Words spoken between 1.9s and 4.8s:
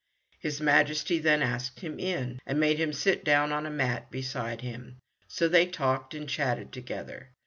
in, and made him sit down on a mat beside